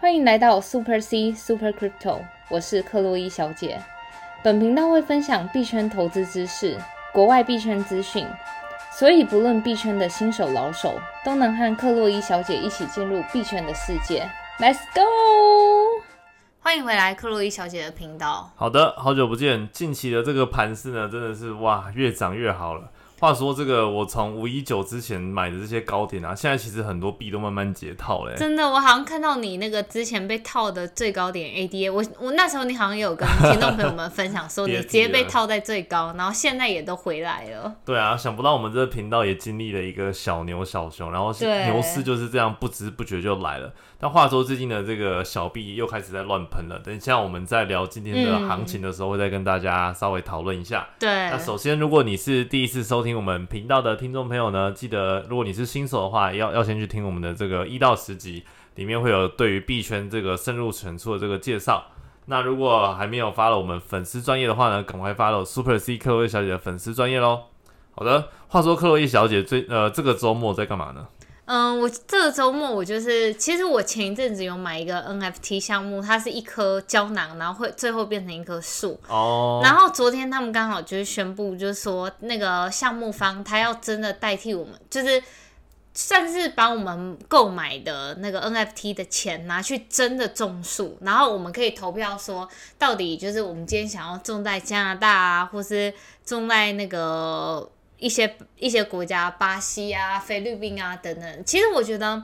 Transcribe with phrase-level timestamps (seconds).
[0.00, 3.82] 欢迎来到 Super C Super Crypto，我是克洛伊小姐。
[4.44, 6.78] 本频道会分享币圈投资知识、
[7.12, 8.24] 国外币圈资讯，
[8.92, 14.30] 所以不论币圈的新手老手，都能和克洛伊小姐一起进入币圈的世界。
[14.60, 16.00] Let's go！
[16.60, 18.52] 欢迎回来克洛伊小姐的频道。
[18.54, 19.68] 好的，好久不见。
[19.72, 22.88] 近期的这个盘势呢，真的是哇，越涨越好了。
[23.20, 28.34] 话说这个，我从五一九之前买的这些高点啊，现在其实很多币都慢慢解套嘞。
[28.36, 37.74] 真的，我好像看到你那个之前被套的最高点 ADA，我我那时候你好像也有跟听众朋友们分享说， 你直接被套在最高，然后现在也都回来了。
[37.84, 43.72] 对啊，想不到我们这个频道也经历了一个小牛小熊，然后牛市就是这样不知不觉就来了。
[44.00, 50.86] 但话说最近的这个小币又开始在乱喷了，等一下我们在聊今天的行情的时候，会再跟大家稍微讨论一下。
[51.00, 53.08] 对，那首先如果你是第一次收听。
[53.08, 61.82] 听我们频道的听众朋友呢，记得如果你是新手的话，要要先去听我们的这个一到十集，里面会有对于币圈这个深入浅出的这个介绍。
[62.26, 67.44] 那如果还没有发了我们粉丝专业的话呢，赶快发了 Super C 克洛伊小姐的粉丝专业喽。
[67.92, 71.06] 好的，话说克洛伊小姐最呃这个周末在干嘛呢？
[71.50, 79.00] 嗯，我这个周末我就是，其实我前一阵子有买一个 NFT 项目，它是一颗胶囊，然后会最后变成一棵树。
[79.08, 79.58] 哦。
[79.64, 85.22] 然后昨天他们刚好就是宣布，就是说那个项目方他要真的代替我们，就是
[85.94, 92.46] 算是把我们购买的那个 NFT 的钱拿去真的种树，然后我们可以投票说，
[92.76, 95.94] 到底就是我们今天想要种在加拿大啊，或是
[96.26, 97.66] 种在那个。
[97.98, 101.44] 一些一些国家，巴西啊、菲律宾啊等等。
[101.44, 102.22] 其实我觉得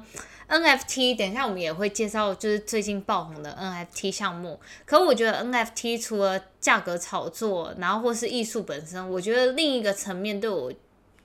[0.48, 4.60] NFT，等一下我们也会介绍，就是最近爆红的 NFT 项目。
[4.84, 10.72] 可我觉得 NFT 除了价格炒作，然后或是艺术本身，我觉得另一个层面对我。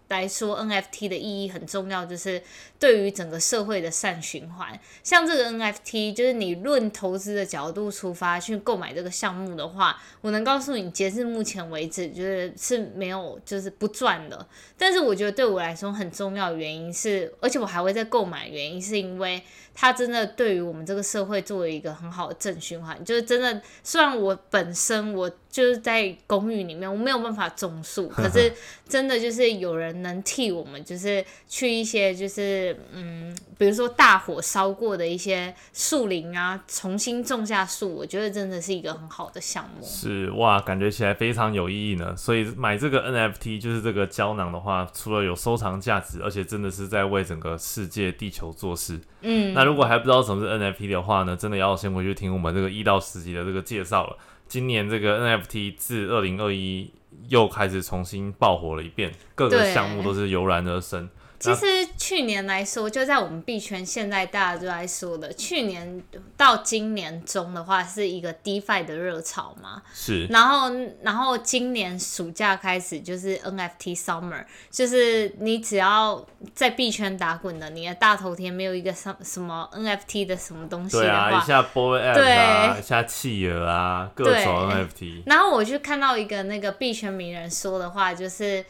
[0.10, 2.42] 来说，NFT 的意义很重要，就是
[2.80, 4.80] 对于整个社会的善循环。
[5.04, 14.48] 像这个 NFT，就是你论投资的角度出发去购买这个项目的话，我能告诉你，截至目前为止，就是是没有就是不赚的。
[14.78, 19.42] 但是我觉得对我来说很重要的原因是，而且我还会再购买，原因是因为
[19.80, 23.02] 它真的对于我们这个社会作为一个很好的正循环。
[23.06, 25.32] 就是真的，虽然我本身我。
[25.52, 28.54] 就是在公寓里面，我没有办法种树，可是
[28.88, 39.84] 真的就是有人能替我们，就是去一些就是嗯，比如说大火烧过的一些树林啊，重新种下树，我觉得真的是一个很好的项目。
[39.84, 42.16] 是哇，感觉起来非常有意义呢。
[42.16, 49.02] 所以买这个 NFT 就是这个胶囊的话，除了有收藏价值，而且真的是在为整个世界地球做事。
[49.22, 54.18] 嗯，那如果还不知道什么是 NFT 的话呢，真的要先回去听我们这个一到十集的这个介绍了。
[54.48, 56.92] 今年这个 NFT 自二零二一
[57.28, 61.08] 又开始重新爆火了一遍，各个项目都是油然而生。
[61.40, 61.66] 其实
[61.98, 66.04] 去年来说，就在我们币圈，现在大家都在说的，去年
[66.36, 69.82] 到今年中的话，是一个 DeFi 的热潮嘛。
[69.94, 70.26] 是。
[70.26, 70.70] 然后，
[71.02, 85.24] 然后今年暑假开始就是 NFT Summer，就是你只要在币圈打滚的，你的大头贴没有一个什什么 NFT 的什么东西的话，对啊，一下 Boy App 啊，一下企鹅啊，各种 NFT。
[85.26, 88.66] 然后我就看到一个那个币圈名人说的话，就是。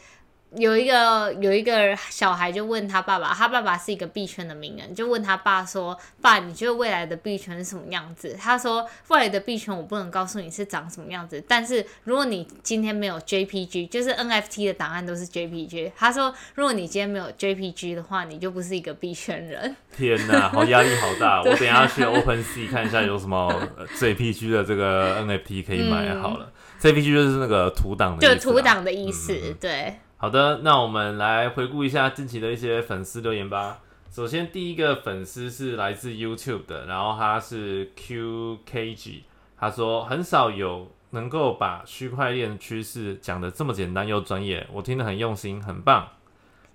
[0.56, 19.76] 有一个有一个小孩就问他爸爸，他爸爸是一个币圈的名人，就问他爸说：“爸，你觉得未来的币圈是什么样子？”他说：“未来的币圈我不能告诉你是长什么样子，但是如果你今天没有 JPG，就是 NFT 的档案都是 JPG。”他说：“如果你今天没有 JPG 的话，你就不是一个币圈人。
[19.96, 21.42] ”天哪，好压力好大！
[21.46, 23.48] 我等下去 OpenSea 看一下有什么
[23.96, 26.50] JPG 的这个 NFT 可以买好了。
[26.80, 29.94] JPG 就是那个图档的，就图档的意思，对。
[30.20, 33.78] 好的，那我们来回顾一下近期的一些粉丝留言吧。
[34.10, 39.22] 首先，第一个粉丝是来自 YouTube 的，然后他是 QKG，
[39.58, 46.06] 他说很少有能够把区块链趋势讲的这么简单又专业，我听得很用心，很棒。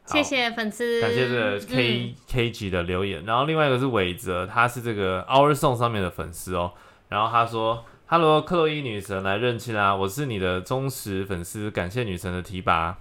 [0.08, 3.24] 谢谢粉丝，感谢这个 KKG 的留言。
[3.26, 6.74] 然后另外一个是伟泽，他是这个 Our Song 上面的粉丝哦。
[7.10, 12.98] 然后他说：“Hello，克洛伊女神来认亲啦，我是你的忠实粉丝，感谢女神的提拔。”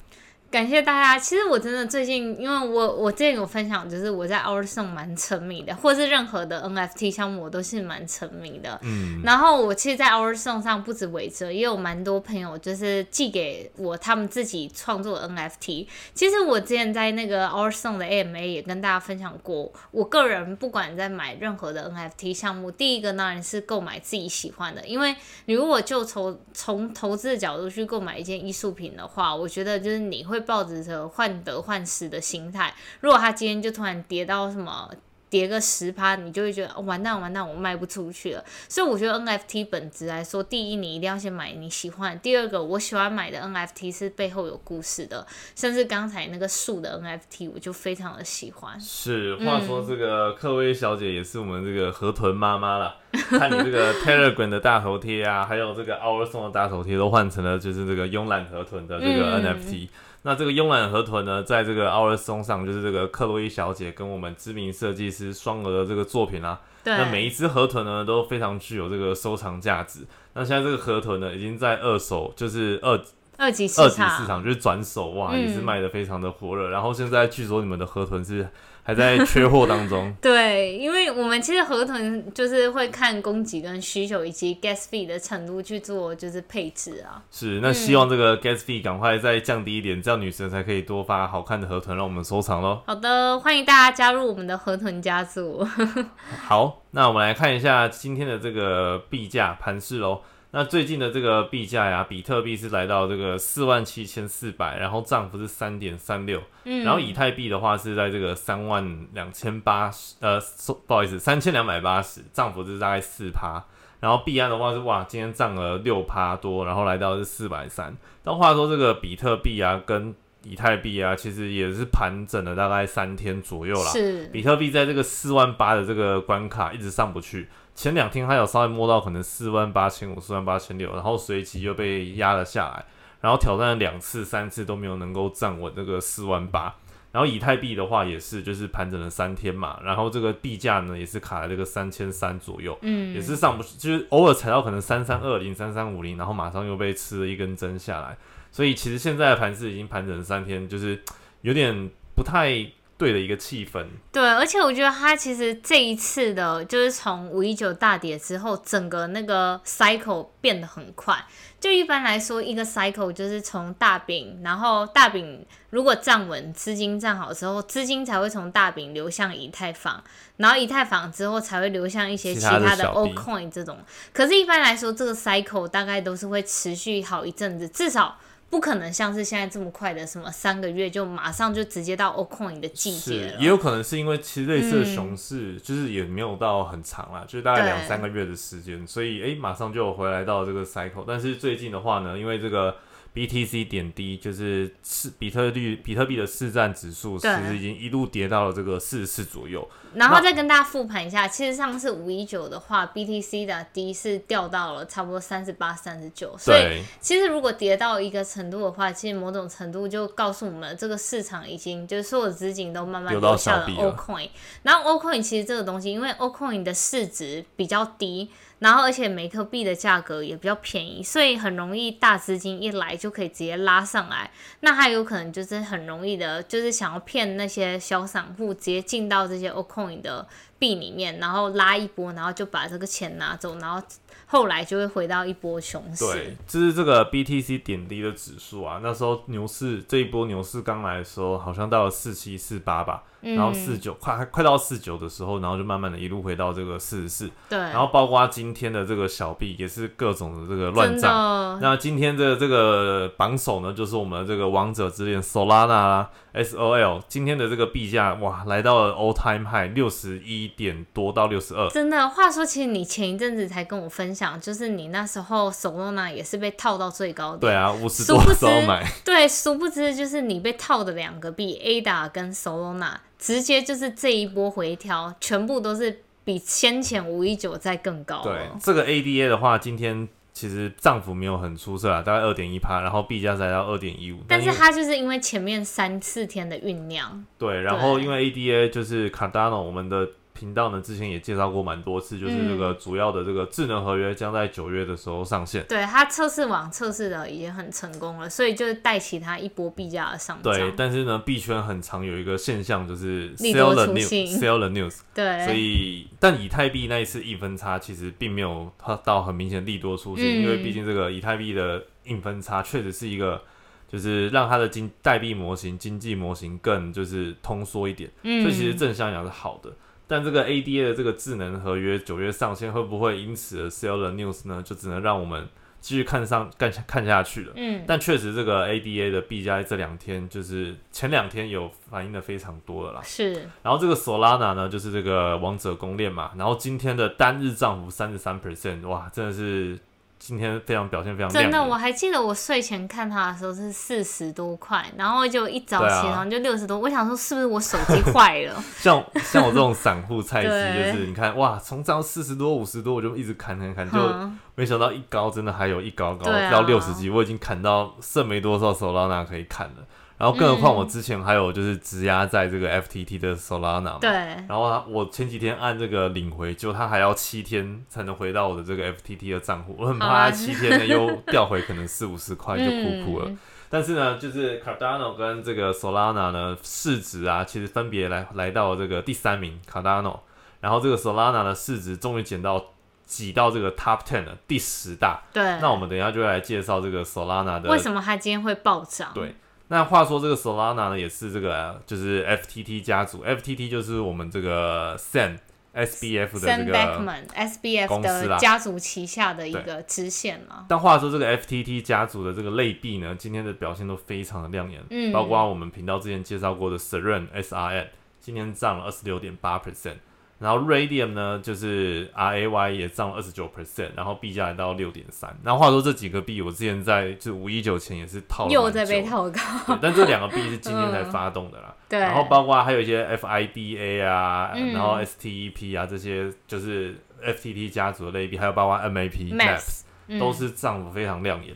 [0.51, 1.19] 感谢大家。
[1.19, 8.79] 其实我真的最近，因为我我之前有分享，就是我在 Our Song 蛮沉迷的，或是任何的 NFT 项目，我都是蛮沉迷的。
[8.85, 9.21] 嗯。
[9.25, 15.89] 然后我其实，在 Our Song 上不止维哲，也有蛮多朋友就是寄给我他们自己创作的 NFT。
[16.15, 30.44] 其实我之前在那个 Our Song 的 AMA 也跟大家分享过，我个人不管在买任何的 NFT 项目，第一个当然是购买自己喜欢的，因为你如果就从从投资的角度去购买一件艺术品的话，我觉得就是你会。
[30.45, 34.91] 抱着着患得患失的心态，如果他今天就突然跌到什么
[35.31, 38.45] 跌个十趴，你就会觉得完蛋完蛋，我卖不出去了。
[38.69, 45.27] 所以我觉得 NFT 本质来说，第一你一定要先买你喜欢，第二个我喜欢买的 NFT 是背后有故事的，
[45.57, 48.81] 甚至刚才那个树的 NFT 我就非常的喜欢。
[48.81, 59.89] 是，话说这个克薇小姐也是我们这个河豚妈妈了， 看你这个 Telegram 的大头贴啊，还有这个 Our Song 的大头贴都换成了就是这个慵懒河豚的这个 NFT。
[60.27, 66.59] 那这个慵懒河豚呢，在这个 Our Song 上，就是这个克洛伊小姐跟我们知名设计师双鹅的这个作品啊。
[66.83, 66.97] 对。
[66.97, 70.01] 那每一只河豚呢，都非常具有这个收藏价值。
[70.33, 72.99] 那现在这个河豚呢，已经在二手，就是二
[73.37, 76.69] 二级二级市场，就是转手哇，也是卖的非常的火热。
[76.69, 78.49] 然后现在据说你们的河豚是。
[78.87, 80.15] 还在缺货当中。
[80.21, 87.23] 对，因为我们其实河豚就是会看供给跟需求以及 gas fee 的程度去做，就是配置啊。
[87.31, 92.83] 是，那希望这个 gas fee 赶快再降低一点，这样女神才可以多发好看的河豚让我们收藏喽。
[92.87, 95.67] 好的，欢迎大家加入我们的河豚家族。
[96.45, 100.21] 好，那我们来看一下今天的这个币价盘势喽。
[100.55, 110.41] 那最近的这个币价呀，比特币是来到这个四万七千四百，然后涨幅是三点三六，嗯，然后以太币的话是在这个三万两千八十，呃，
[110.87, 113.65] 不好意思，三千两百八十，涨幅是大概四趴，
[113.99, 117.93] 然后币安的话是哇，今天涨了六趴多，然后来到是四百三。
[118.23, 120.15] 但话说这个比特币啊，跟
[120.45, 123.91] 以太币啊，其实也是盘整了大概三天左右啦。
[123.91, 127.49] 是，比特币在这个四万八的这个关卡一直上不去。
[127.75, 132.85] 前两天还有稍微摸到可能四万八千五、四万八千六，然后随即又被压了下来，
[133.21, 136.75] 然后挑战了两次、三次都没有能够站稳这个四万八。
[137.11, 148.17] 然后以太币的话也是，就是盘整了三天嘛，然后这个币价呢也是卡在这个三千三左右，嗯，也是上不去，就是偶尔踩到可能三三二零、三三五零，然后马上又被吃了一根针下来。
[148.51, 151.03] 所以其实现在的盘势已经盘整了三天，就是
[151.43, 152.67] 有点不太。
[152.97, 161.27] 对的一个气氛，对，而且我觉得他其实这一次的，就是从五一九大跌之后，整个那个 cycle 变得很快。
[161.59, 170.05] 就一般来说，一个 cycle 就是从大饼，然后大饼如果站稳，资金站好之后，资金才会从大饼流向以太坊，
[170.37, 173.79] 然后以太坊之后才会流向一些其他的 o coin 这种。
[174.13, 178.19] 可是，一般来说，这个 cycle 大概都是会持续好一阵子，至少。
[178.55, 183.41] 不可能像是现在这么快的，什么三个月就马上就直接到 O Coin 的季节了。
[183.41, 191.05] 也有可能是因为其实类似的熊市，就是也没有到很长啦，就是大概两三个月的时间，所以哎，马上就回来到这个 cycle。
[191.05, 192.77] 但是最近的话呢，因为这个。
[193.15, 199.71] BTC 点低就是市比特币比特币的市占指数，其实已经一路跌到了这个四十四左右。
[199.97, 206.37] 然后再跟大家复盘一下，其实上次五一九的话，BTC 的低是掉到了差不多三十八、三十九。
[206.39, 214.29] 所以其实如果跌到一个程度的话，其实某种程度就告诉我们，这个市场已经就是所有资金都慢慢流向了 O Coin。
[214.63, 218.31] 然后 O Coin 其实这个东西，因为 O Coin 的市值比较低。
[218.61, 224.31] 然后，而且每颗币的价格也比较便宜，所以很容易大资金一来就可以直接拉上来。
[224.61, 230.27] 那还有可能就是很容易的，就是想要骗那些小散户直接进到这些 O 你的
[230.59, 233.83] 币里面，然后拉一波，然后就把这个钱拿走，然后。
[234.27, 236.05] 后来就会回到一波熊市。
[236.07, 247.31] 对，就是这个 BTC 点滴的指数啊，那时候牛市这一波牛市刚来的时候，好像到了四七四八吧，然后四九快快到四九的时候，然后就慢慢的一路回到这个四十四。
[247.49, 251.59] 对，然后包括今天的这个小币也是各种的这个乱涨。
[251.61, 256.07] 那今天的这个榜首呢，就是我们的这个王者之恋 Solana。
[256.35, 261.71] S O L 今天的这个币价哇，来到了 all time high 六十一点多到六十二。
[261.71, 267.39] 真的，话说其实你前一阵子才跟我分享，就是你那时候 Solana 也是被套到最高点。
[267.39, 268.85] 对啊，五十多时候买。
[269.05, 278.21] 对，殊不知就是你被套的两个币 Ada 跟 Solana，直接就是这一波回调，全部都是比先前五一九再更高。
[278.23, 280.07] 对，这个 A D A 的话，今天。
[280.37, 284.19] 其实涨幅没有很出色啊，大概二点一趴，然后币价才到二点一五。
[284.27, 287.25] 但是它就是因为前面三四天的酝酿。
[287.39, 290.09] 对，然后因为 ADA 就是 Cardano，我们的。
[290.35, 295.65] 频道呢，之前也介绍过蛮多次，就是这个主要的这个智能合约将在九月的时候上线。
[295.69, 300.53] 对它测试网测试的已经很成功了，所以就带起它一波币价的上涨。
[300.53, 304.99] 对，但是呢，币圈很常有一个现象就是 sell the news，sell the news。
[305.15, 313.41] 对，所以但以太币那一次硬分差其实并没有它到很明显利多出现，因为毕竟这个以太币的硬分差确实是一个，
[313.89, 319.71] 就是让它的经代币模型、经济模型更就是通缩一点，所以其实正向讲是好的。
[320.07, 324.63] 但这个 ADA 的这个智能合约九月上线，会不会因此而 sell the news 呢？
[324.63, 325.49] 就只能让我们
[325.81, 327.53] 继续看上看看下去了。
[327.57, 333.01] 嗯，但确实这个 ADA 的币价这两天就是前两天有反应的非常多了啦。
[333.03, 333.33] 是，
[333.63, 339.79] 然后这个 Solana 呢，就是这个王者公链嘛，然后今天的单日涨幅三十三 percent，哇，真的是。
[340.27, 346.79] 今天非常表现非常真的，我还记得我睡前看它的时候是四十多块，然后就一早起床就六十多。
[346.79, 348.65] 我想说是不是我手机坏了？
[348.81, 359.85] 像像我这种散户菜鸡， 就是你看哇，从涨四十多五十多，我就一直砍砍砍，就没想到一高真的还有一高高到六十几，我已经砍到剩没多少手到那可以砍了。
[360.17, 364.11] 然后，更何况我之前还有就是质押在这个 FTT 的 Solana，对。
[364.11, 373.31] 然后我前几天按这个领回，就他还要七天才能回到我的这个 FTT 的账户，我很怕他七天呢又掉回可能四五十块就 哭哭了。
[373.69, 380.21] 但是呢，就是 Cardano 跟这个 Solana 呢市值啊，其实分别来来到这个第三名 Cardano，
[380.61, 382.67] 然后这个 Solana 的市值终于减到
[383.05, 385.25] 挤到这个 Top Ten 了，第十大。
[385.33, 385.43] 对。
[385.61, 389.11] 那我们等一下就来介绍这个 Solana 的为什么它今天会暴涨？
[389.13, 389.35] 对。
[389.69, 395.39] 那话说，这个 Solana 呢，也是这个就是 FTT 家族，FTT 就是我们这个 Sam
[395.75, 400.67] SBF 的这个 SBF 的家族旗下的一个支线嘛。
[400.69, 407.87] 但话说，这个 FTT 家族的这个类币呢，今天的表现都非常的亮眼，嗯，包括我们频道之前介绍过的 Seren SRN，
[408.21, 409.97] 今天涨了二十六点八 percent。
[410.39, 415.35] 然后 Radium 呢，就是 R A Y 也涨了二十九 percent，然后币价来到六点三。
[415.43, 419.41] 那话说这几个币，我之前在就五一九前也是套了，又在被套高。
[419.81, 421.75] 但这两个币是今天才发动的啦。
[421.89, 422.01] 对。
[422.01, 428.99] 然后包括还有一些 F I D A 啊，然后 S T E P 啊这些，就是 F T T 家族的类币，还有包括 M
[428.99, 429.83] A P Maps
[430.19, 431.55] 都是涨幅非常亮眼。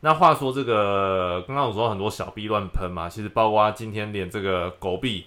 [0.00, 5.26] 那话说这个，刚刚我说很多小币乱喷嘛，其实包括今天连这个狗币。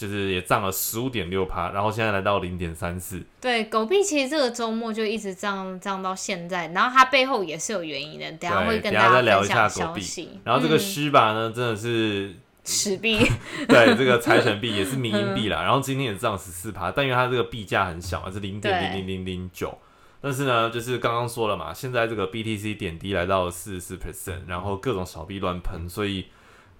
[0.00, 3.22] 就是也涨了十五点六趴，然后现在来到零点三四。
[3.38, 10.40] 对，狗币其实这个周末就一直涨涨到现在，然后它背后也是有原因的，等下会跟大家再聊一下狗币。
[10.42, 13.18] 然后这个虚吧呢，真的是 屎币，
[13.68, 15.62] 对，这个财神币也是民营币啦。
[15.62, 19.76] 然后今天也涨十四趴，但因为它这个币价很小啊，是零点零零零零九。
[20.22, 26.24] 但是呢，就是刚刚说了嘛，现在这个 BTC 点低来到四十四 percent，然后各种小币乱喷，所以。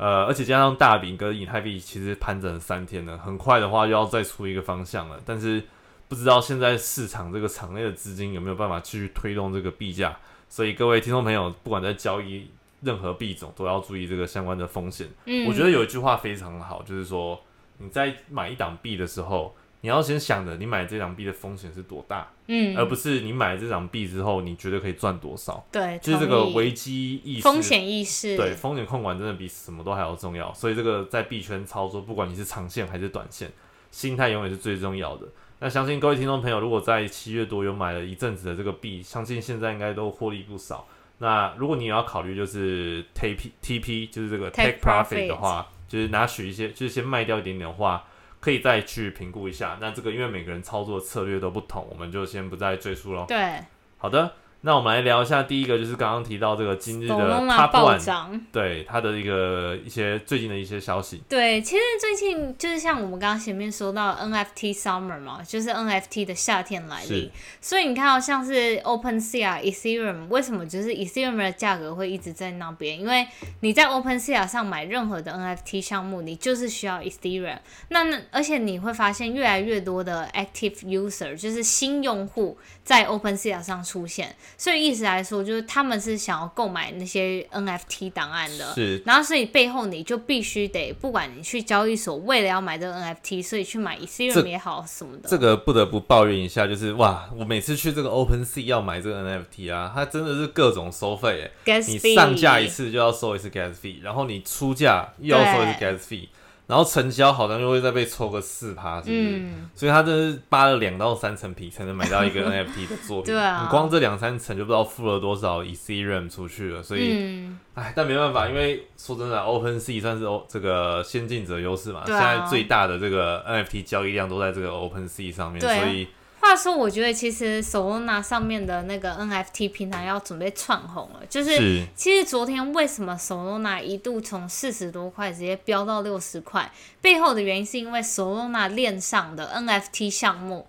[0.00, 5.20] 呃，而且加上大饼跟以太币其实盘整了三天了，很快的话又要再出一个方向了。
[5.26, 5.62] 但是
[6.08, 10.16] 不知道现在市场这个场内的资金有没有办法去推动这个币价，
[10.48, 15.06] 所以各位听众朋友，不管在交易任何币种，都要注意这个相关的风险。
[15.26, 17.38] 嗯，我觉得有一句话非常好，就是说
[17.76, 19.54] 你在买一档币的时候。
[19.82, 30.52] 你要先想着你买这张币的风险是多大，嗯，而不是你买这张币之后你觉得可以赚多少，对，就是这个危机意识、风险意识，对，风险控管真的比什么都还要重要。
[30.52, 33.50] 所以这个在币圈操作，不管你是长线还是短线，
[33.90, 35.26] 心态永远是最重要的。
[35.60, 40.86] 那相信各位听众朋友，如果在七月多有买了一阵子的这个币，相信现在应该都获利不少。
[41.18, 48.04] 那如果你也要考虑就是 T P T P，就是这个 take profit 的话，就是拿取一些，就是先卖掉一点点的话。
[48.40, 53.26] 可以再去评估一下，那这个因为每个人操作策略都不同，我们就先不再赘述了。
[53.26, 53.62] 对，
[53.98, 54.32] 好的。
[54.62, 61.22] 那我们来聊一下第一个，就是刚刚提到这个今日的 Top One，对它的一个一些最近的一些消息。
[61.28, 67.30] 对，其实最近就是像我们刚刚前面说到 NFT Summer 嘛，就是 NFT 的夏天来临。
[67.60, 73.00] 所以你看到像是 OpenSea、Ethereum，为什么就是 Ethereum 的价格会一直在那边？
[73.00, 73.26] 因为
[73.60, 77.58] 你在 OpenSea 上买任何的 NFT 项目，你就是需要 Ethereum。
[77.88, 82.58] 那那而且你会发现越来越多的 Active User，就是新用户
[82.90, 84.34] 在 OpenSea 上出现。
[84.58, 89.00] 所以意思来说，就是他们是想要购买那些 NFT 档案的，是。
[89.06, 95.28] 然后所以背后你就必须得，不管你去交易所为了要买这个 NFT，所以去买 Ethereum 也好什么的。
[95.28, 101.48] 这个不得不抱怨一下，就是哇，我每次去这个 OpenSea 要买这个 NFT 啊，它真的是各种收费，
[101.86, 106.26] 你上架一次就要收一次 gas fee，然后你出价又要收一次 gas fee。
[106.70, 109.42] 然后成交好像又会再被抽个四趴，是不是？
[109.74, 113.34] 所以他真是扒了两到三层皮才能买到一个 NFT 的作品。
[113.34, 116.80] 对啊，你光这两三层就不知道付了多少 Ethereum 出去了。
[116.80, 122.02] 所以，哎，但没办法，因为说真的，OpenSea 算是这个先进者优势嘛。
[122.06, 126.06] 现在最大的这个 NFT 交易量都在这个 OpenSea 上面，所以。
[126.40, 131.20] 话说，我觉得其实 Solana 上面的那个 NFT 平台要准备窜红了。
[131.28, 140.66] 就是其实昨天为什么 Solana 一度从四十多块直接飙到六十块，背后的原因是因为 Solana 链上的 NFT 项目，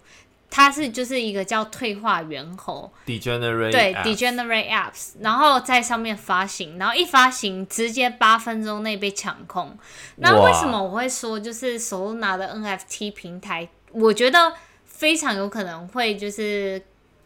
[0.49, 9.77] 它是就是一个叫退化猿猴 Degenerate 对 Degenerate Apps，然后在上面发行，然后一发行直接八分钟内被抢空。
[10.17, 13.69] 那为什么我会说就是 Solana 的 NFT 平台？
[13.93, 14.51] 我觉得。
[15.01, 16.79] 非常有可能会就是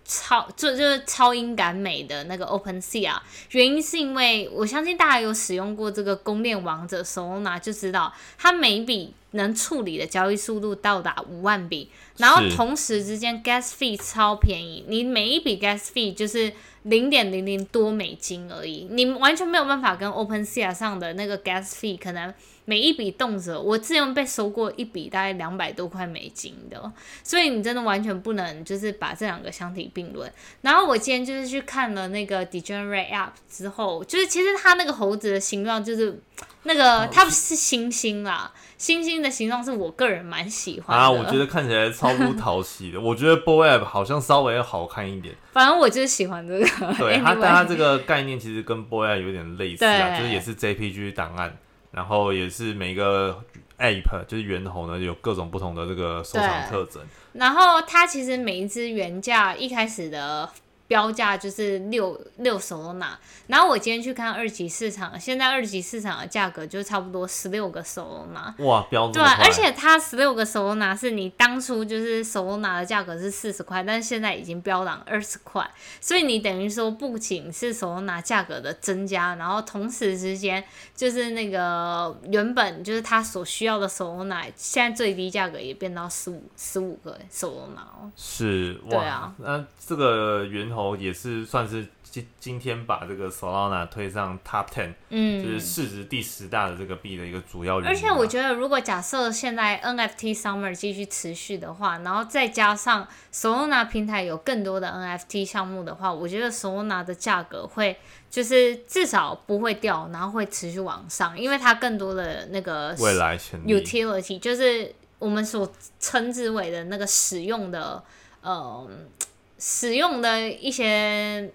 [0.06, 16.54] 超就就是超音感美的那个 Open Sea 啊，原因是因为我相信大家有使用过这个公链王者 Solana 就知道，它每笔能处理的交易速度到达五万笔，然后同时之间 Gas Fee 超便宜，你每一笔 Gas Fee 就是
[16.84, 22.34] 零点零零多美金而已，你完全没有办法跟 Open Sea 上的那个 Gas Fee 可能。
[22.66, 26.92] 每一笔动辄，我之前被收过一笔大概两百多块美金的，
[27.24, 30.32] 所以你真的完全不能就是把这两个相提并论。
[30.62, 36.20] 然后我今天就是去看了那个 Degenerate App 之后，就是其实它那个猴子的形状就是
[36.64, 43.00] 那个它不是星星啦，星星的形状是我个人蛮喜欢的啊，我觉得看起来超不 讨喜的。
[43.00, 46.66] 我觉得 Boy App 好像稍微好看一点，反正我就是喜欢这个。
[46.98, 51.56] 对 它，但它这个概念其实跟 Boy App 有点类似啊，就是也是 JPG 档案。
[51.96, 53.42] 然后也是每个
[53.80, 57.02] app 就是猿猴呢，有各种不同的这个收藏特征。
[57.32, 60.50] 然后它其实每一只原价一开始的。
[60.88, 68.54] 标价就是六六手拿，然后我今天去看二级市场，现在二级市场的价格就差不多十六个手拿。
[68.60, 75.68] 哇，标对，而且它十六个手拿是你当初就是手拿的价格是四十块，但是现在已经标涨二十块，
[76.00, 80.64] 所以你等于说不仅是手拿价格的增加，然后同时之间
[80.96, 88.12] 就是那个原本就是它所需要的手拿，现在最低价格也变到十五十五个手拿哦。
[88.16, 90.75] 是，对啊，那这个原。
[90.76, 97.96] 头也是算是今今天把这个 Solana 推上 Top Ten，嗯，就是市值第十大的这个币的一个主要原因。
[97.96, 107.98] 而且我觉得，如果假设现在 NFT Summer 继续持续的话，然后再加上 Solana 平台有更多的 NFT 项目的话，我觉得 Solana 的价格会
[108.30, 118.02] 就是至少不会掉，然后会持续往上，因为它更多的那个未来 utility 就是我们所称之为的那个使用的，
[118.42, 119.10] 嗯。
[119.58, 121.52] 使用的一些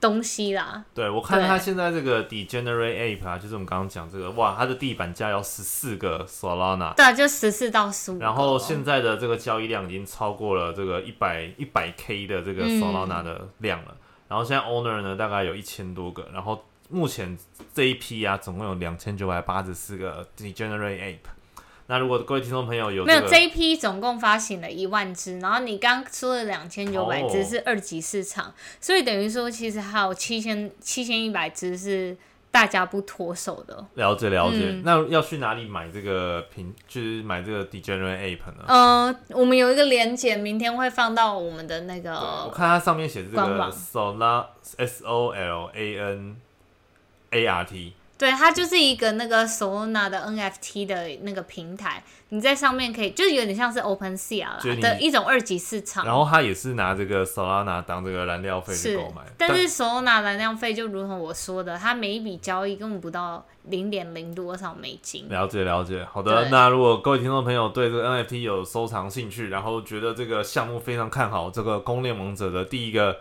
[0.00, 8.18] 东西啦，对我看它现在这个 Degenerate Ape 啊，就是我们刚刚讲这个，哇，它的地板价要十四个 Solana，对，就十四到十五。
[8.18, 13.96] 然后现在的这个交易量已经超过了这个一百一百 K 的这个 Solana 的量了。
[14.28, 16.26] 然后现在 Owner 呢，大概有一千多个。
[16.32, 17.36] 然后目前
[17.74, 21.18] 这一批啊，总共有两千九百八十四个 Degenerate Ape。
[21.90, 32.16] 那如果各位听众朋友有没有这一批总共发行了一万只，然后你刚说的两千九百只是二级市场，所以等于说其实还有七千七千一百只是
[32.48, 33.84] 大家不脱手的。
[33.94, 38.64] 了解了解，那要去哪里买这个平，就是买这个 Degenerate Ape 呢？
[38.68, 42.14] 嗯，我们有一个链接，明天会放到我们的那个。
[42.14, 44.46] 我看它上面写这个 Solar
[44.78, 46.36] S O L A N
[47.30, 47.94] A R T。
[48.20, 56.04] 对，它就是一个那个 Solana 的 NFT 的那个平台，你在上面可以，就是有点像是 Open Sea 的一种二级市场。
[56.04, 59.22] 然后它也是拿这个 Solana 当这个燃料费去购买。
[59.38, 65.26] 但是 Solana 燃料费就如同我说的，它每一笔交易根本不到零点零多少美金。
[65.30, 66.50] 了解了解，好的。
[66.50, 73.20] 那如果各位听众朋友对这个 NFT 有收藏兴趣，然后觉得这个项目非常看好，这个公链王者的第一个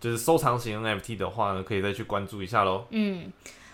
[0.00, 2.86] 就是收藏型 NFT 的话呢，可以再去关注一下喽。
[2.90, 3.30] 嗯。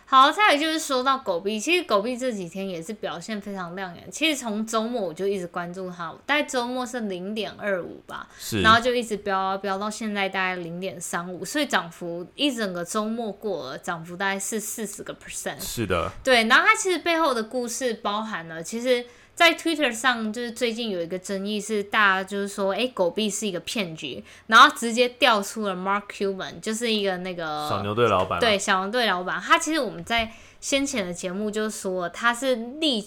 [0.08, 4.08] 好，再有就是说到狗币，其实狗币这几天也是表现非常亮眼。
[4.08, 8.28] 其实从周末我就一直关注它，大概周末是零点二五吧，
[8.62, 15.60] 然后就一直飙啊飙到现在大概零点三五，所以涨幅一整个周末过了，涨幅大概是四十个 percent。
[15.60, 19.04] 是的，对，然后它其实背后的故事包含了其实。
[19.36, 28.40] 在 Twitter 上，就是最近有一个争议，是大家就是说，哎，狗币是一个骗局，然后直接调出了 Mark Cuban，就是一个那个小牛队老板。
[28.40, 33.06] 对，小牛队老板，他其实我们在先前的节目就说他是立。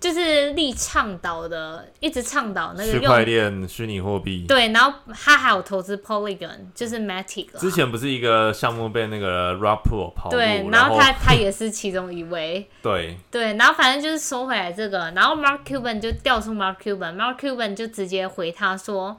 [0.00, 4.44] 就是力倡导的，一直倡导那个区块链、虚拟货币。
[4.46, 7.48] 对，然后他还有投资 Polygon，就是 Matic。
[7.58, 12.68] 之前不是一个项目被那个 Rapper 跑对，然后他他也是其中一位。
[12.80, 19.18] 对对，然后反正就是说回来这个，然后 Mark Cuban 就调出 Mark Cuban，Mark Cuban 就直接回他说，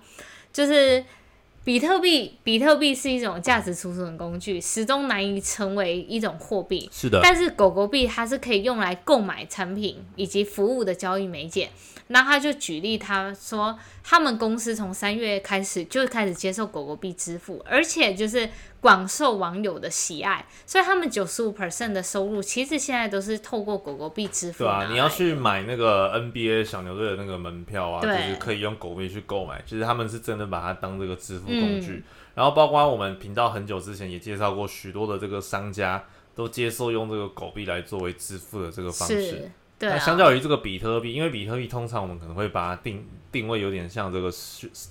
[0.54, 1.04] 就是。
[1.64, 6.90] 比特币，比特币是一种价值储存工具，始终难以成为一种货币。
[6.92, 11.70] 是的，但是狗狗币它是可以用来购买产品以及服务的交易媒介。
[12.12, 18.50] 那他就举例，他说他们公司从三月开始就开始接受狗狗币支付，而且就是
[18.82, 24.64] 广受网友的喜爱，所以他们九十五 percent 的收入其实现在都是透过狗狗币支付。
[24.64, 29.62] 对啊，你要去买那个 NBA 小牛队的那个门票啊，就是可以用狗币去购买。
[29.68, 32.04] 其实他们是真的把它当这个支付工具。
[32.34, 39.52] 然后包括我们频道很久之前也介绍过许多的这个商家都接受用这个狗币来作为支付的这个方式。
[39.80, 44.30] 对，相较于这个比特币，因为比特币通常我们可能会把它定定位有点像这个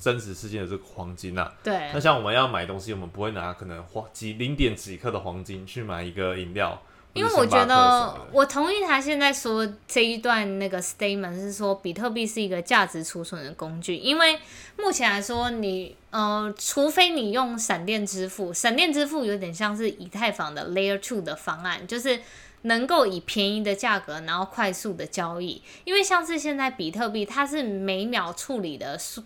[0.00, 1.52] 真实世界的这个黄金呐。
[1.62, 1.90] 对。
[1.92, 6.82] 那像我们要买东西，我们不会拿可能黄几零点几克的黄金去买一个饮料。
[7.14, 13.96] 因为我觉得，我同意他现在说这一段那个 statement 是说，比特币是一个价值储存的工具。
[13.96, 14.38] 因为
[14.76, 22.20] 目前来说，你呃，除非你用闪电支付，闪电支付有点像是以太坊的 Layer Two 的方案，就是
[22.62, 25.62] 能够以便宜的价格，然后快速的交易。
[25.84, 29.24] 因为像是现在比特币，它是每秒处理的数。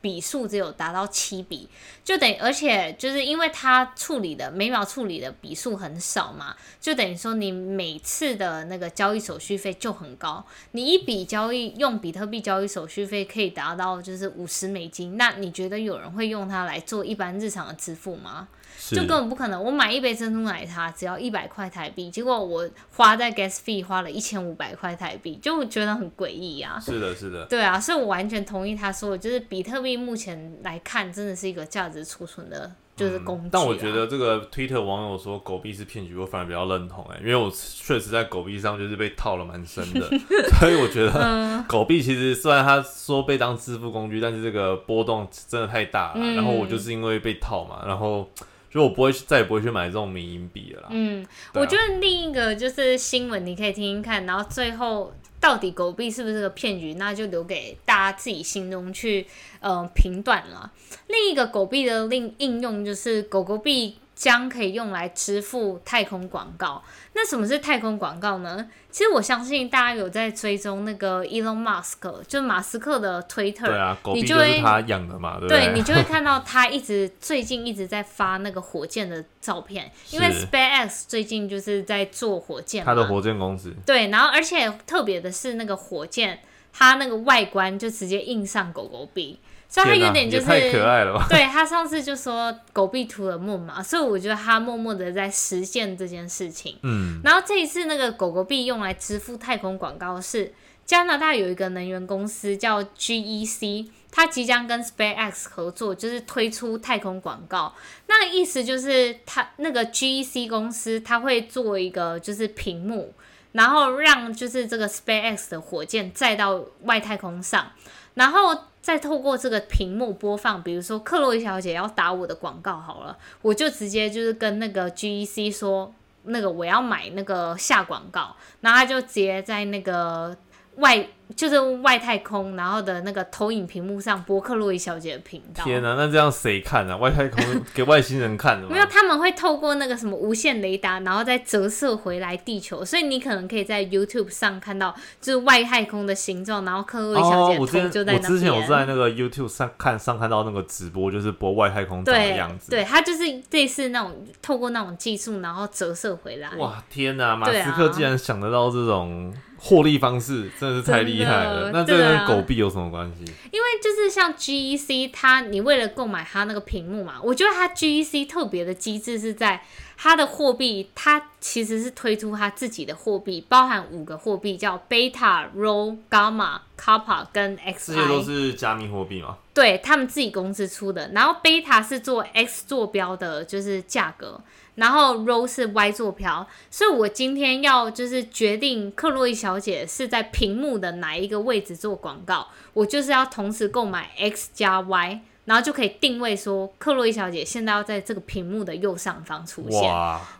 [0.00, 1.68] 笔数只有达到七笔，
[2.02, 10.44] 就等，而且就是因为它处理的每秒处理的笔数很少嘛，就等于说你每次的那个交易手续费就很高。
[10.72, 18.48] 你一笔交易用比特币交易手续费可以达到就是五十美金，那你觉得有人会用它来做一般日常的支付吗？
[18.88, 26.80] 就根本不可能，我买一杯珍珠奶茶只要一百块台币，结果我花在 gas fee 花了一千五百块台币，就觉得很诡异啊。
[26.80, 27.44] 是的，是的。
[27.44, 33.48] 对啊，所以我完全同意他说的，就是比特币目前来看，真的是一个价值储存的，就是工具。
[33.52, 40.08] 但我觉得这个推特网友说狗币是骗局，我反而比较认同哎，因为我确实在狗币上就是被套了蛮深的，
[40.58, 46.20] 所以我觉得 狗币其实虽然他说被当支付工具，但是这个波动真的太大了。
[46.34, 48.28] 然后我就是因为被套嘛，然后。
[48.72, 50.86] 就我不会再也不会去买这种民营币了。
[50.90, 59.26] 嗯，我觉得另一个就是新闻，你可以听听看，然后最后到底狗币是不是个骗局，那就留给大家自己心中去
[59.60, 60.70] 呃评断了。
[61.08, 63.96] 另一个狗币的另应用就是狗狗币。
[64.20, 66.82] 将可以用来支付太空广告。
[67.14, 68.68] 那什么是太空广告呢？
[68.90, 75.66] 其实我相信大家有在追踪那个 Elon Musk，就马斯克的 Twitter，对啊，狗币就是他养的嘛，对对？
[75.68, 83.74] 对你就会看到他一直最近一直在发那个火箭的照片， 因为 SpaceX 最近就是在做火箭，他的火箭公司。
[83.86, 89.40] 对，然后而且特别的是那个火箭，它那个外观就直接印上狗狗币。
[89.70, 91.26] 所以他有点就是太可爱了吧？
[91.30, 96.76] 对他上次就说狗币图了梦嘛，所以我觉得他默默的在实现这件事情。
[96.82, 100.52] 嗯，然后这一次那个狗狗币用来支付太空广告是
[100.84, 107.72] 加拿大有一个能源公司叫 GEC，它即将跟 SpaceX 合作，就是推出太空广告。
[108.08, 113.14] 那个意思就是它那个 GEC 公司它会做一个就是屏幕，
[113.52, 117.70] 然后让就是这个 SpaceX 的火箭载到外太空上，
[118.14, 118.64] 然后。
[118.82, 125.92] 再透过这个屏幕播放，比如说克洛伊小姐要打我的广告好了，我就直接就是跟那个 GEC 说，
[126.24, 130.34] 那个我要买那个下广告，然后他就直接在那个
[130.76, 131.06] 外。
[131.36, 135.64] 就是外太空，然后的那个投影屏幕上伯克洛伊小姐的频道。
[135.64, 136.96] 天哪，那这样谁看啊？
[136.96, 138.68] 外太空给外星人看的吗？
[138.72, 148.22] 没有，他们会透过那个什么无线雷达，然后再折射回来地球，所以你可能可以在 YouTube 上看到，就是外太空的形状，然后克洛伊小姐头就在那边。
[148.22, 152.70] 我之前我在那个 YouTube 上看上看到那个直播，就是播外太空的样子。
[152.70, 156.50] 对，它就是类似那种透过那种技术，然后折射回来。
[156.56, 157.36] 哇，天哪！
[157.36, 159.32] 马斯克竟然想得到这种。
[159.62, 163.30] 获利方式真的是太厉害了，那这跟狗币有什么关系？
[163.52, 169.62] 因为就是像 GEC，它你为了购买它那个屏幕嘛，我觉得它 GEC 特别的机制是在
[169.98, 177.94] 它的货币，它其实是推出它自己的货币，包含五个货币叫 Beta、Rho、Gamma、Kappa 跟 X。
[177.94, 179.36] 这些都是加密货币吗？
[179.52, 184.40] 对他们自己公司出的，然后 Beta 是做 X 坐标的，就是价格。
[184.80, 195.20] 然后 row 是 Y 坐标，所以我今天要就是决定克洛伊小姐是在屏幕的哪一个位置做广告，我就是要同时购买 X 加 Y。
[195.50, 199.82] 然后就可以定位说，克洛伊小姐现在要在这个屏幕的右上方出现。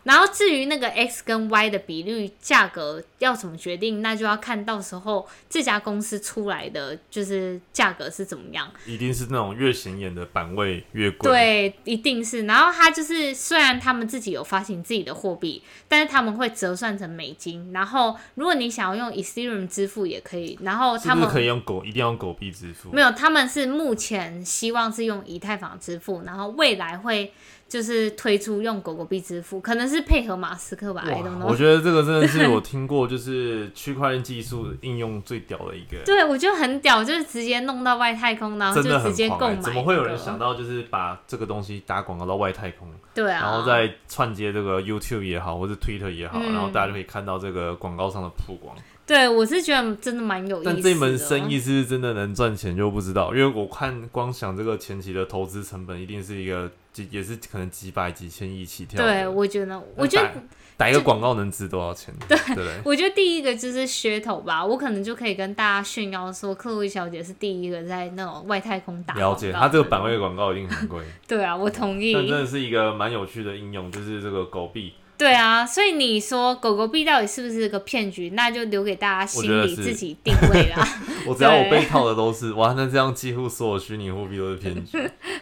[0.03, 8.71] 然后至于那个 X 跟 Y 的比率、价格要怎么决定，那就要看到时候这家公司出来的就是价格是怎么样。
[8.85, 11.29] 一定是那种越显眼的版位越贵。
[11.29, 12.43] 对，一定是。
[12.43, 17.73] 然后它就是虽然他们自己有发行自己的货币，但是他们会折算成美金。
[17.73, 20.57] 然后如果你想要用 Ethereum 支付也可以。
[20.61, 22.91] 然后他们可以用狗，一定要用狗币支付。
[22.93, 25.00] 没有，他们是目前希望是。
[25.05, 27.31] 用以太坊支付，然后未来会
[27.67, 31.03] 就是推出用狗狗币支付，可能是配合马斯克吧。
[31.45, 35.97] 我觉得这个真的是 我听过，就是区块链技术应用最屌的一个。
[36.05, 39.55] 对，我觉得很屌，就是直接弄到外太空，然后就直接购买。
[39.55, 42.87] 怎么会有人想到就是把这个东西打广告到外太空？
[43.13, 48.75] 对啊，然后再串接这个 YouTube 也好，或者 Twitter 也好，然后大家就可以看到这个广告上的曝光。
[49.11, 50.71] 对，我是觉得真的蛮有意思。
[50.71, 59.03] 但这门生意是真的能赚钱就不知道，因为我看光想这个前期的投资成本一定是一个几也是可能几百几千亿起跳。
[59.03, 60.29] 对，我觉得，我觉得。
[60.77, 62.11] 打一个广告能值多少钱？
[62.27, 69.13] 对，我觉得第一个就是噱头吧，我可能就可以跟大家炫耀说，克洛伊小姐是第一个在那种外太空打。
[69.13, 71.03] 了解，她这个版位广告一定很贵。
[71.27, 72.13] 对啊，我同意。
[72.13, 74.93] 但真的是一个蛮有趣的应用，就是这个狗币。
[75.21, 78.31] 对啊，所以你说狗狗币到底是不是个骗局？
[78.31, 80.83] 那就留给大家心里自己定位啦。
[81.27, 84.97] 我只要我被套的都是，哇，那这样几乎所有虚拟货币都是骗局。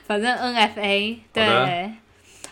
[0.06, 1.94] 反正 NFA 对。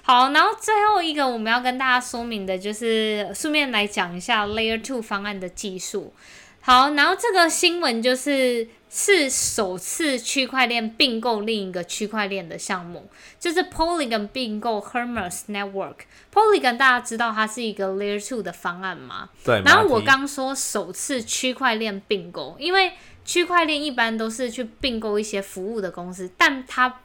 [0.03, 6.13] 好，然后最后一个我们要跟大家说明的就是，顺便来讲一下 Layer Two 方案的技术。
[6.61, 15.95] 好，然后这个新闻就是是首次区块链并购另一个区块链的项目，就是 Polygon 并购 Hermes Network。
[16.33, 19.29] Polygon 大家知道它是一个 Layer Two 的方案吗？
[19.43, 19.61] 对。
[19.65, 22.93] 然后我刚说首次区块链并购，因为
[23.25, 27.01] 区块链一般都是去并购一些服务的公司，但它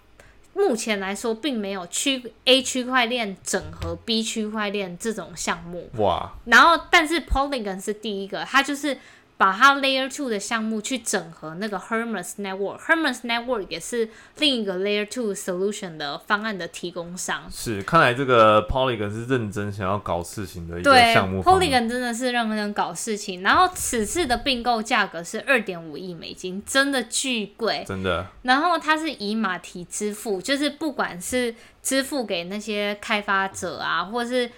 [0.54, 5.90] 目前来说，并没有区 A 区块链整合 B 区块链这种项目。
[5.96, 6.32] 哇！
[6.44, 8.96] 然后，但是 Polygon 是第一个，它就是。
[9.42, 17.50] 把它 Layer Two 的项目去整合那个 Hermes Network，Hermes Network 也是另一个 Layer Two solution 的方案的提供商。
[17.50, 21.42] 是，看来这个 Polygon 是认真想要搞事情的一个项目。
[21.42, 23.42] Polygon 真的是认真搞事情。
[23.42, 28.24] 然后此次的并购价格是二点五亿美金，真的巨贵，真的。
[28.42, 31.52] 然后它是以马蹄支付，就是不管是
[31.82, 34.48] 支付给那些开发者啊，或是。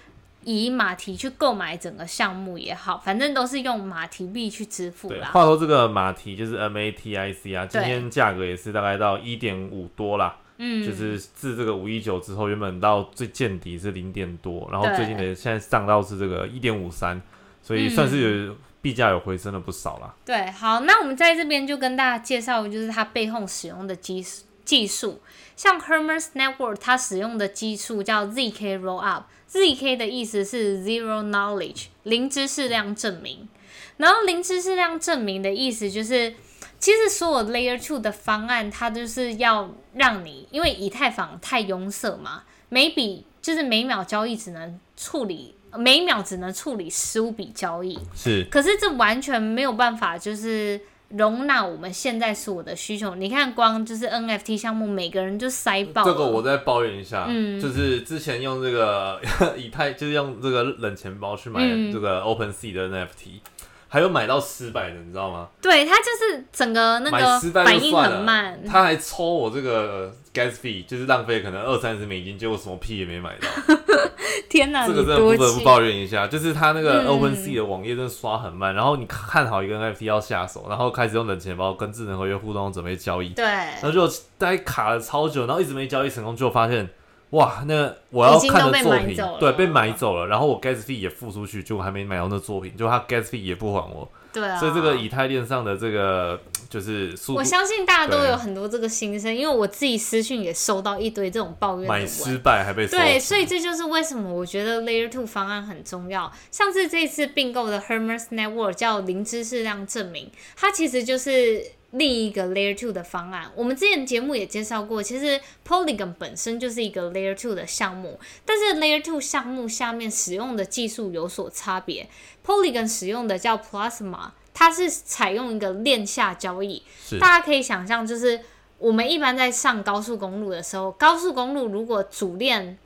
[0.45, 5.31] 以马蹄去购买整个项目也好，反正都是用马蹄币去支付啦。
[5.33, 10.37] 话说这个马蹄就是 M A T I C 啊，今天价格也是大概到一点五多啦。
[10.57, 17.21] 嗯，就是自这个五一九之后，原本到最见底是零点多，然后最近的现在上到是这个一点五三，
[17.61, 20.15] 所以算是有币价有回升了不少啦。
[20.23, 24.23] 对，好，那我们在这边就跟大家介绍，就是它背后使用的技
[24.65, 25.21] 技术，
[25.55, 29.23] 像 Hermes Network 它使用的技术叫 Z K Rollup。
[29.47, 33.47] ZK 的意思是 Zero Knowledge，零知识量证明。
[33.95, 36.33] 然后零知识量证明的意思就是，
[36.77, 47.97] 其实所有 Layer Two 的方案，它就是要让你，因为以太坊太拥塞嘛，每笔就是每秒交易只能处理，每秒只能处理十五笔交易。
[48.13, 48.45] 是。
[48.51, 50.81] 可是这完全没有办法，就是。
[51.09, 56.03] 容纳我们现在所有的需求，你看光就是 NFT 项目，每个人就塞爆。
[56.03, 59.21] 这个我再抱怨一下，嗯，就是之前用这个
[59.55, 61.61] 以太，就是用这个冷钱包去买
[61.93, 63.39] 这个 OpenSea 的 NFT，
[63.87, 65.47] 还有买到失败的，你知道吗？
[65.61, 73.75] 对，他就是整个那个反应很慢，他还抽我这个 gas fee，就是浪费可能二三十美金，结果什么屁也没买到。
[74.49, 74.87] 天哪！
[74.87, 86.89] 这个真的不得不抱怨一下，就是他那个 OpenSea 的网页真的刷很慢，然后你看好一个 NFT 要下手，然后开始用冷钱包跟智能合约互动准备交易，对，然后就待卡了超久，然后一直没交易成功，就发现
[87.31, 94.09] 哇，那我要看的作品对被买走了，然后我 gas fee 也付出去，就还没买到那作品，就他 gas fee 也不还我。
[94.31, 96.39] 对啊，所以这个以太链上的这个
[96.75, 101.87] 就是，我相信大家都有很多这个心声，因为我自己私讯也收到一堆这种抱怨。
[101.87, 106.29] 买失败还被对，所以这就是为什么我觉得 Layer Two 方案很重要。
[106.51, 111.71] 上次这次并购的 Hermes Network 叫零知识量证明，它其实就是。
[111.91, 115.01] 另一个 Layer Two 的方案，我们之前节目也介绍过。
[115.01, 122.09] 其实 Polygon 本身就是一个 Layer Two 的项目，但是 Layer Two 项目下面使用的技术有所差别。
[122.45, 126.81] Polygon 使用的叫 Plasma，它是采用一个链下交易。
[127.19, 128.39] 大家可以想象，就是
[128.79, 132.77] 我们一般在上高速公路的时候，高速公路如果主链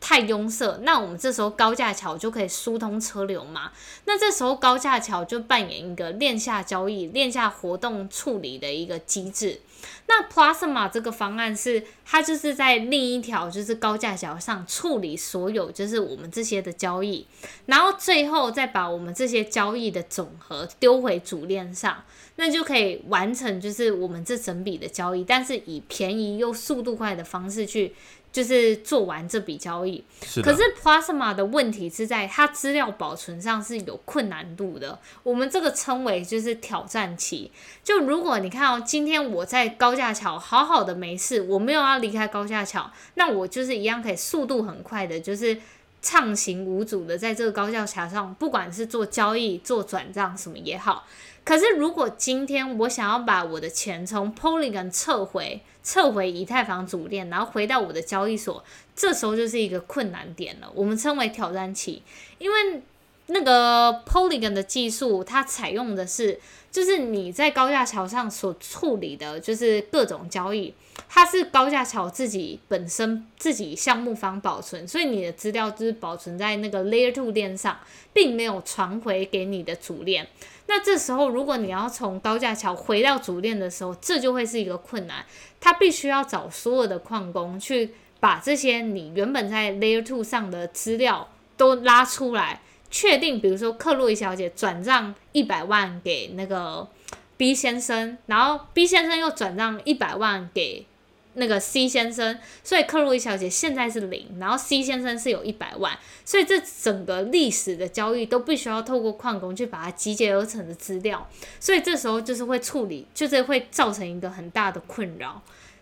[0.00, 3.72] 太拥塞，那我们这时候高架桥就可以疏通车流嘛？
[4.04, 9.60] 那这时候高架桥就扮演一个链下交易、链下活动处理的一个机制。
[10.06, 17.26] 那 Plasma 这个方案是它就是在另一条就是高架桥上处理所有就是我们这些的交易，
[17.66, 22.02] 然后最后再把我们这些交易的总和丢回主链上，
[22.36, 27.94] 那就可以完成就是我们这整笔的交易，但是以便宜又速度快的方式去。
[28.30, 30.04] 就是做完这笔交易，
[30.42, 34.98] 可是 Plasma 的问题是在它资料保存上是有困难度的。
[35.22, 37.50] 我们这个称为就是挑战期。
[37.82, 45.58] 就如果你看哦，今天我在高架桥好好的没事，我没有要离开高架桥，那我就是一样可以速度很快的，就是
[46.02, 51.06] 畅行无阻的在这个高架桥上，不管是做交易、做转账什么也好。
[51.44, 58.62] 可是，如果今天我想要把我的钱从 Polygon 撤回，撤回以太坊主链，然后回到我的交易所，
[58.94, 60.70] 这时候就是一个困难点了。
[60.74, 62.02] 我们称为挑战期，
[62.36, 62.82] 因为
[63.28, 66.38] 那个 Polygon 的技术，它采用的是，
[66.70, 70.72] 就是你在高架桥上所处理的，就是各种交易，
[71.08, 77.78] 它是高架桥自己本身自己项目方保存，所以你的资料就是保存在那个 Layer Two 链上，
[78.12, 80.28] 并没有传回给你的主链。
[80.66, 85.24] 那这时候，如果你要从高架桥回到主链的时候，这就会是一个困难，
[85.58, 92.60] 它必须要找所有的矿工去把这些你原本在 Layer Two 上的资料都拉出来。
[92.90, 96.88] 确定，比如说克洛伊小姐转账一百万给那个
[97.36, 100.86] B 先生，然后 B 先生又转账一百万给
[101.34, 111.28] 那个 C 先生，所以克洛伊小姐现在是零，然后 C 先生是有一百万，所以这整个历史的交易都必须要透过矿工去把它集结而成的资料，
[111.60, 115.40] 所以这时候就是会处理，就是会造成一个很大的困扰，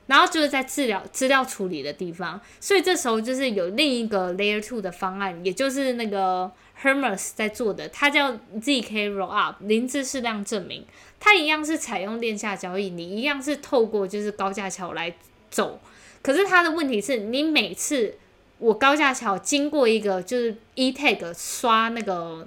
[0.08, 6.52] 然后就是在治疗资料处理的地方，所以这时候就是有另一个 Layer Two 的方案，也就是那个。
[6.82, 10.84] Hermes 在做的，它叫 ZK Rollup 零知识量证明，
[11.18, 15.14] 它一样是采用链下交易，你一样是透过就是高架桥来
[15.50, 15.80] 走，
[16.22, 18.18] 可是它的问题是你每次
[18.58, 22.46] 我高架桥经过一个就是 eTag 刷那个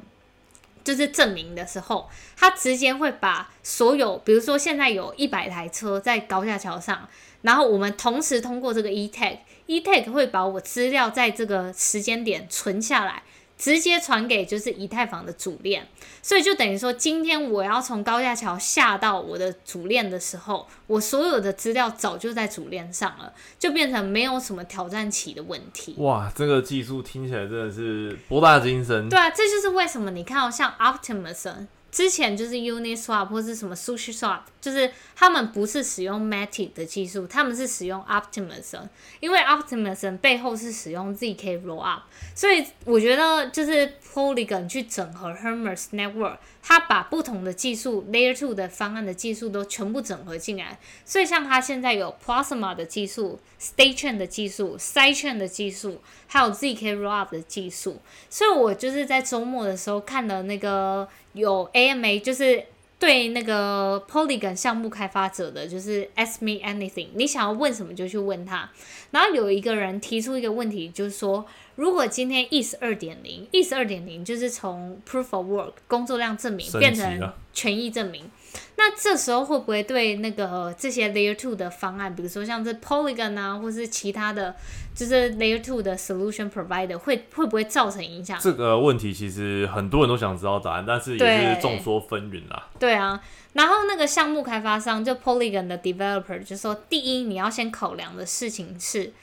[0.84, 7.08] 就是证明的时候，它直接会把所有，比如说现在有一百台车在高架桥上，
[7.42, 13.24] 然后我们同时通过这个 eTag，eTag 会把我资料在这个时间点存下来。
[13.60, 15.86] 直接传给就是以太坊的主链，
[16.24, 25.94] 所以就等于说，今天我要从高架桥下到我的主链的时候，我所有的资料早就在主链上了，就变成没有什么挑战期的问题。
[25.98, 29.10] 哇，这个技术听起来真的是博大精深。
[29.10, 31.68] 对啊，这就是为什么你看到像 Optimism。
[31.92, 38.88] 之前就是 Uniswap 或是什么 SushiSwap，就是他们不是使用 Matic 的技术，他们是使用 Optimism，
[39.20, 42.02] 因为 Optimism 背后是使用 zk Rollup，
[42.36, 46.38] 所以我觉得就是 Polygon 去整合 Hermes Network。
[46.70, 58.00] 他把不同的技术 Layer Two 的方案的技术都全部整合进来，所以像他现在有 Plasma 的技术、State Chain 的技术、Side Chain 的技术，还有 zk Rollup 的技术。
[58.30, 62.64] 所以我就是在周末的时候看了那个有 AMA，就是
[63.00, 68.70] 对那个 Polygon 项目开发者的，就是 Ask Me Anything，你想要问什么就去问他。
[69.12, 71.46] 然后有一个人提出一个问题，就是说。
[71.76, 78.30] 如果今天 ETH 二点零，ETH 二点零就是从 Proof of Work 工作量证明变成权益证明，
[78.78, 84.56] 那这时候会不会对那个这些 Layer Two 的方案，比如说像这 Polygon 啊，或是其他的，
[84.96, 88.40] 就是 Layer Two 的 Solution Provider 会会不会造成影响？
[88.40, 92.68] 这个问题其实很多人都想知道答案，但是也是众说纷纭啦。
[92.80, 93.22] 对啊，
[93.54, 99.14] 然后那个项目开发商就 Polygon 的 Developer 就说，第一你要先考量的事情是。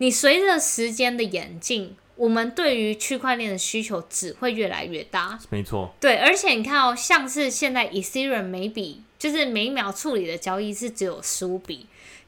[0.00, 5.38] 你随着时间的演进，我们对于区块链的需求只会越来越大。
[5.50, 11.86] 没错，对，而且你看哦，像是现在 Ethereum 每笔就是每秒处理的交易是只有十五笔，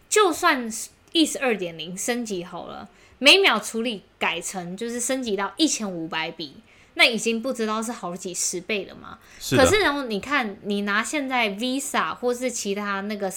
[0.09, 0.71] 就算
[1.13, 6.55] ETH 二点零升级好了，每秒处理改成就是升级到一千五百笔，
[6.95, 9.19] 那已经不知道是好几十倍了嘛。
[9.57, 13.29] 可是然后你看，你拿现在 Visa 或是其他那个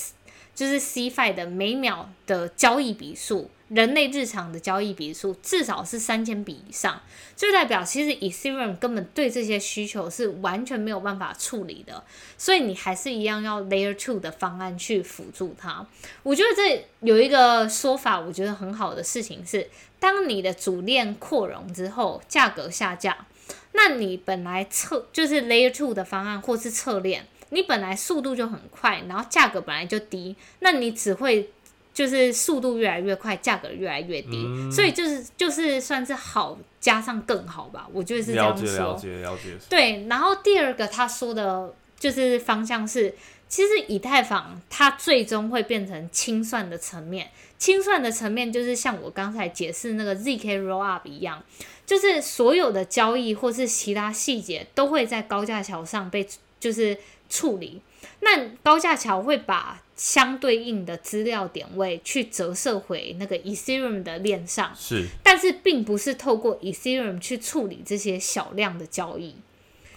[0.53, 3.49] 就是 CFI 的每秒的交易笔数。
[3.73, 7.01] 人类日常的交易笔数至少是三千笔以上，
[7.35, 12.03] 就代表其实 Ethereum 根本对这些需求是完全没有办法处理的，
[12.37, 15.87] 所以你还是一样要 Layer Two 的方案去辅助它。
[16.21, 19.67] 我觉得这有一个说法，我觉得很好的事情是，
[19.99, 23.25] 当你的主链扩容之后，价格下降，
[23.71, 31.49] 那你本来测就是 Layer Two 的方案或是侧链，你本来速度就很快，然后价格本来就低，那你只会。
[31.93, 38.65] 就是速度越来越快，价格越来越低，所以就是就是算是好加上更好吧，我觉得是这样说。
[38.65, 43.13] 了解了解对，然后第二个他说的就是方向是，
[43.47, 47.29] 其实以太坊它最终会变成清算的层面，
[47.59, 51.43] 清算的层面就是像我刚才解释那个 zk rollup 一样，
[51.85, 56.27] 就是所有的交易或是其他细节都会在高架桥上被
[56.59, 56.97] 就是
[57.29, 57.81] 处理，
[58.21, 59.82] 那高架桥会把。
[59.95, 69.35] 相对应的资料点位去折射回那个 Ethereum 的链上，是，但是并不是透过 Ethereum 去处理这些小量的交易，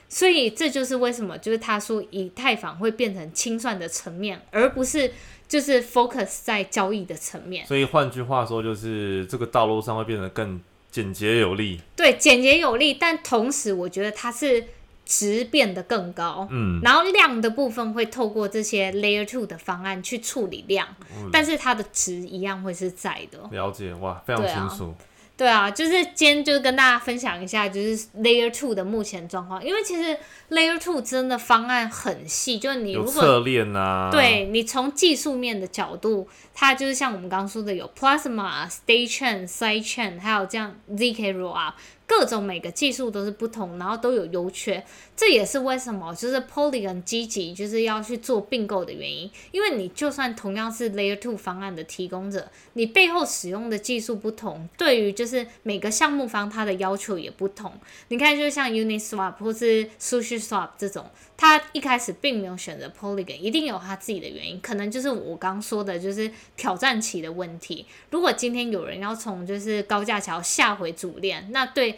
[0.09, 5.13] 所以这就是为什么，就是他说以太坊会变成清算的层面，而不是
[5.49, 7.67] 就是 focus 在交易的层面。
[7.67, 11.81] 所以换句话说，就是这个道路上会变得更简洁有力。
[11.97, 14.65] 对，简洁有力，但同时我觉得它是。
[15.07, 20.87] 值变得更高，嗯，然后量的部分会透过这些 layer two 的方案去处理量，
[21.33, 23.39] 但是它的值一样会是在的。
[23.53, 24.95] 了解哇，非常清楚。
[25.37, 29.63] 对啊，就是今天就跟大家分享一下，就是 Layer Two 的目前状况。
[29.63, 30.17] 因为其实
[30.49, 41.75] Layer Two 真的方案很细，就是你如果侧链啊，对你从技术面的角度，它就是像我们刚刚说的有 Plasma、State Chain、Side Chain，还有这样 ZK Rollup。
[42.07, 44.85] 各种每个技术都是不同，然后都有优缺，
[45.17, 49.31] 这也是为什么就是 Polygon 积极就是要去做并购的原因。
[49.51, 57.73] 因为你就算同样是 Layer Two 方案的提供者，你背后使用的技术不同，对于就是每个项目方它的要求也不同。
[58.09, 61.05] 你看，就像 Uniswap 或是 SushiSwap 这种。
[61.39, 67.85] 他一开始并没有选择 Polygon，一定有他自己的原因，可能就是我刚说的，就是挑战期的问题。
[68.11, 71.96] 如果今天有人要从就是高架桥下回主链，那对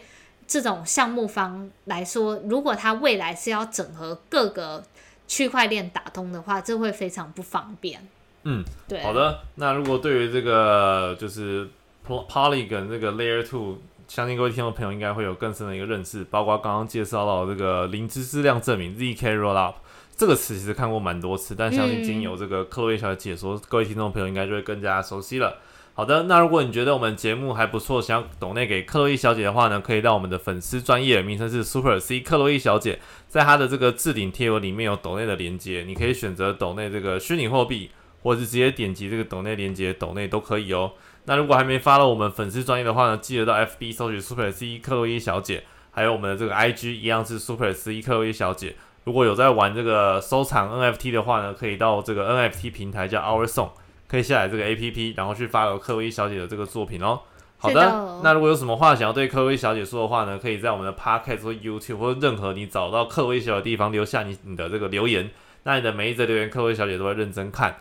[0.49, 4.83] 这种项目方来说，如果他未来是要整合各个
[5.27, 8.05] 区块链打通的话，这会非常不方便。
[8.43, 9.01] 嗯，对。
[9.01, 11.69] 好的，那如果对于这个就是
[12.05, 13.77] Polygon 这个 Layer Two。
[14.09, 19.75] 相信各位听众朋友应该会有更深的一个认识，包括刚刚介绍到这个零知识量证明 （zk rollup）
[20.17, 25.57] 这个词，其实看过蛮多次，但相信经由这个克洛伊小姐解说，各位听众朋友应该就会更加熟悉了。
[25.93, 37.91] 好的，那如果你觉得我们节目还不错，想要抖内给克洛伊小姐的话呢，可以到我们的粉丝专业，名称是 Super C 克洛伊小姐，在她的这个置顶贴文里面有抖内的连接，你可以选择抖内这个虚拟货币，
[38.23, 40.93] 或者是直接点击这个抖内连接抖内都可以哦。
[41.25, 48.75] 那如果还没发到我们粉丝专业的话呢，记得到 FB 搜取 Super C 克洛伊小姐，还有我们的这个 IG 一样是 Super C 克洛伊小姐。
[49.03, 53.71] 如果有在玩这个收藏 NFT 的话呢，可以到这个 NFT 平台叫 Our Song，
[54.09, 57.19] 可以下载这个 APP，然后去发表克威小姐的这个作品哦。
[57.57, 65.29] 好的，那如果有什么话想要对克威小姐说的话呢，可以在我们的 Podcast 或 YouTube 或者任何你找到克威小姐的地方留下你你的这个留言。
[65.63, 67.75] 那你的每一则留言，克威小姐都会认真看。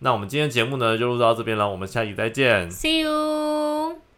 [0.00, 4.11] 那我们今天节目呢就录到这边了，我们下期再见，See you。